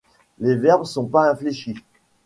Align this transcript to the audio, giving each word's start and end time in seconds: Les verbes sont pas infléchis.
Les 0.39 0.55
verbes 0.55 0.85
sont 0.85 1.05
pas 1.05 1.29
infléchis. 1.29 1.77